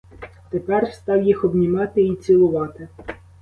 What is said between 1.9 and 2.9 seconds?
і цілувати.